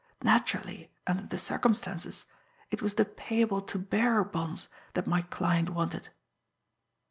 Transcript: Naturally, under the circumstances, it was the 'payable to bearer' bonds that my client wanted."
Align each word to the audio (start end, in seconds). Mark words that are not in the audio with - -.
Naturally, 0.23 0.89
under 1.05 1.27
the 1.27 1.37
circumstances, 1.37 2.25
it 2.71 2.81
was 2.81 2.95
the 2.95 3.05
'payable 3.05 3.61
to 3.67 3.77
bearer' 3.77 4.23
bonds 4.25 4.67
that 4.95 5.05
my 5.05 5.21
client 5.21 5.69
wanted." 5.69 6.09